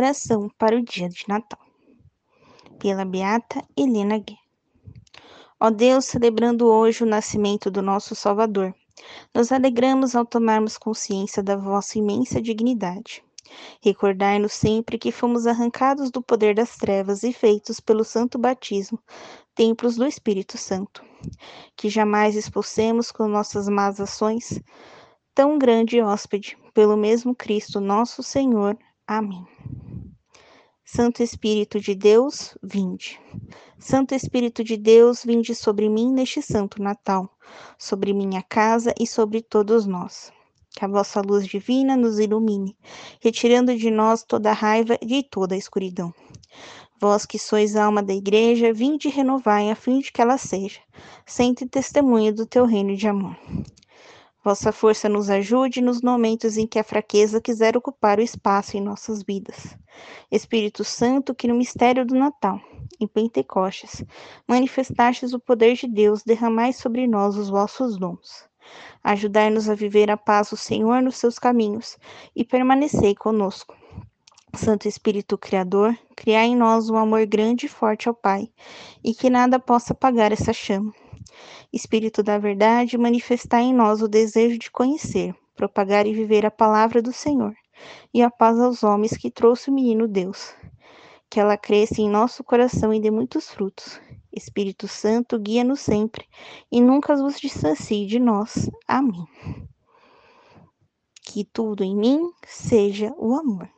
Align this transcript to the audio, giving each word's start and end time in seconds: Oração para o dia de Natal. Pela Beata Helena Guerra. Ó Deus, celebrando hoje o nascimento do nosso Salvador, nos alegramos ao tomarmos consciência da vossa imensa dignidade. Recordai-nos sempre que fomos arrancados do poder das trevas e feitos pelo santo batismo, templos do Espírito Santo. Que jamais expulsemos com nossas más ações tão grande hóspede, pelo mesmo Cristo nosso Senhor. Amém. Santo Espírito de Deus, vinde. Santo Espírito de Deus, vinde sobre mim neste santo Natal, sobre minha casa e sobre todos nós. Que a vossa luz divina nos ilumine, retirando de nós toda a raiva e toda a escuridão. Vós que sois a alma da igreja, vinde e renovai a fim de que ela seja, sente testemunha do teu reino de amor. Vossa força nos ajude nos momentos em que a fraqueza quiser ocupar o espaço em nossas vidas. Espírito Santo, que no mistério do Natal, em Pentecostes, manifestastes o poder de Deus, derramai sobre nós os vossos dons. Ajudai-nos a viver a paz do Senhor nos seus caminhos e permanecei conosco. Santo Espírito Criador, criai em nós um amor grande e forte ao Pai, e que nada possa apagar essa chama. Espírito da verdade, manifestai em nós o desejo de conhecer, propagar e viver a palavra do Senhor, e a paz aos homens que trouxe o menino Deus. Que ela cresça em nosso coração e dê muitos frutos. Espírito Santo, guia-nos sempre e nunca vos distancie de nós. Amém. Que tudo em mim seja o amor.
Oração 0.00 0.48
para 0.56 0.78
o 0.78 0.82
dia 0.82 1.10
de 1.10 1.24
Natal. 1.28 1.60
Pela 2.78 3.04
Beata 3.04 3.62
Helena 3.76 4.16
Guerra. 4.16 4.40
Ó 5.60 5.68
Deus, 5.68 6.06
celebrando 6.06 6.66
hoje 6.66 7.04
o 7.04 7.06
nascimento 7.06 7.70
do 7.70 7.82
nosso 7.82 8.14
Salvador, 8.14 8.74
nos 9.34 9.52
alegramos 9.52 10.16
ao 10.16 10.24
tomarmos 10.24 10.78
consciência 10.78 11.42
da 11.42 11.54
vossa 11.54 11.98
imensa 11.98 12.40
dignidade. 12.40 13.22
Recordai-nos 13.82 14.54
sempre 14.54 14.96
que 14.96 15.12
fomos 15.12 15.46
arrancados 15.46 16.10
do 16.10 16.22
poder 16.22 16.54
das 16.54 16.78
trevas 16.78 17.22
e 17.22 17.30
feitos 17.30 17.78
pelo 17.78 18.02
santo 18.02 18.38
batismo, 18.38 18.98
templos 19.54 19.96
do 19.96 20.06
Espírito 20.06 20.56
Santo. 20.56 21.04
Que 21.76 21.90
jamais 21.90 22.36
expulsemos 22.36 23.12
com 23.12 23.28
nossas 23.28 23.68
más 23.68 24.00
ações 24.00 24.62
tão 25.34 25.58
grande 25.58 26.00
hóspede, 26.00 26.56
pelo 26.72 26.96
mesmo 26.96 27.34
Cristo 27.34 27.80
nosso 27.80 28.22
Senhor. 28.22 28.78
Amém. 29.06 29.44
Santo 30.92 31.22
Espírito 31.22 31.78
de 31.78 31.94
Deus, 31.94 32.58
vinde. 32.60 33.20
Santo 33.78 34.12
Espírito 34.12 34.64
de 34.64 34.76
Deus, 34.76 35.22
vinde 35.24 35.54
sobre 35.54 35.88
mim 35.88 36.12
neste 36.12 36.42
santo 36.42 36.82
Natal, 36.82 37.30
sobre 37.78 38.12
minha 38.12 38.42
casa 38.42 38.92
e 38.98 39.06
sobre 39.06 39.40
todos 39.40 39.86
nós. 39.86 40.32
Que 40.70 40.84
a 40.84 40.88
vossa 40.88 41.20
luz 41.20 41.46
divina 41.46 41.96
nos 41.96 42.18
ilumine, 42.18 42.76
retirando 43.20 43.76
de 43.76 43.88
nós 43.88 44.24
toda 44.24 44.50
a 44.50 44.52
raiva 44.52 44.98
e 45.00 45.22
toda 45.22 45.54
a 45.54 45.58
escuridão. 45.58 46.12
Vós 47.00 47.24
que 47.24 47.38
sois 47.38 47.76
a 47.76 47.84
alma 47.84 48.02
da 48.02 48.12
igreja, 48.12 48.72
vinde 48.72 49.06
e 49.06 49.12
renovai 49.12 49.70
a 49.70 49.76
fim 49.76 50.00
de 50.00 50.10
que 50.10 50.20
ela 50.20 50.38
seja, 50.38 50.80
sente 51.24 51.66
testemunha 51.66 52.32
do 52.32 52.44
teu 52.44 52.66
reino 52.66 52.96
de 52.96 53.06
amor. 53.06 53.36
Vossa 54.42 54.72
força 54.72 55.06
nos 55.06 55.28
ajude 55.28 55.82
nos 55.82 56.00
momentos 56.00 56.56
em 56.56 56.66
que 56.66 56.78
a 56.78 56.84
fraqueza 56.84 57.42
quiser 57.42 57.76
ocupar 57.76 58.18
o 58.18 58.22
espaço 58.22 58.74
em 58.74 58.80
nossas 58.80 59.22
vidas. 59.22 59.76
Espírito 60.32 60.82
Santo, 60.82 61.34
que 61.34 61.46
no 61.46 61.54
mistério 61.54 62.06
do 62.06 62.14
Natal, 62.14 62.58
em 62.98 63.06
Pentecostes, 63.06 64.02
manifestastes 64.48 65.34
o 65.34 65.38
poder 65.38 65.74
de 65.74 65.86
Deus, 65.86 66.22
derramai 66.22 66.72
sobre 66.72 67.06
nós 67.06 67.36
os 67.36 67.50
vossos 67.50 67.98
dons. 67.98 68.48
Ajudai-nos 69.04 69.68
a 69.68 69.74
viver 69.74 70.10
a 70.10 70.16
paz 70.16 70.48
do 70.50 70.56
Senhor 70.56 71.02
nos 71.02 71.16
seus 71.16 71.38
caminhos 71.38 71.98
e 72.34 72.42
permanecei 72.42 73.14
conosco. 73.14 73.76
Santo 74.54 74.88
Espírito 74.88 75.36
Criador, 75.36 75.94
criai 76.16 76.46
em 76.46 76.56
nós 76.56 76.88
um 76.88 76.96
amor 76.96 77.26
grande 77.26 77.66
e 77.66 77.68
forte 77.68 78.08
ao 78.08 78.14
Pai, 78.14 78.50
e 79.04 79.14
que 79.14 79.28
nada 79.28 79.60
possa 79.60 79.92
apagar 79.92 80.32
essa 80.32 80.52
chama. 80.52 80.92
Espírito 81.72 82.22
da 82.22 82.38
verdade, 82.38 82.98
manifestai 82.98 83.62
em 83.62 83.74
nós 83.74 84.02
o 84.02 84.08
desejo 84.08 84.58
de 84.58 84.70
conhecer, 84.70 85.34
propagar 85.54 86.06
e 86.06 86.14
viver 86.14 86.44
a 86.44 86.50
palavra 86.50 87.00
do 87.00 87.12
Senhor, 87.12 87.54
e 88.12 88.22
a 88.22 88.30
paz 88.30 88.58
aos 88.58 88.82
homens 88.82 89.16
que 89.16 89.30
trouxe 89.30 89.70
o 89.70 89.72
menino 89.72 90.08
Deus. 90.08 90.54
Que 91.28 91.38
ela 91.38 91.56
cresça 91.56 92.00
em 92.00 92.08
nosso 92.08 92.42
coração 92.42 92.92
e 92.92 93.00
dê 93.00 93.10
muitos 93.10 93.48
frutos. 93.48 94.00
Espírito 94.32 94.86
Santo, 94.86 95.38
guia-nos 95.38 95.80
sempre 95.80 96.24
e 96.70 96.80
nunca 96.80 97.16
vos 97.16 97.38
distancie 97.38 98.06
de 98.06 98.18
nós. 98.18 98.70
Amém. 98.86 99.24
Que 101.22 101.44
tudo 101.44 101.84
em 101.84 101.96
mim 101.96 102.32
seja 102.46 103.12
o 103.16 103.34
amor. 103.34 103.68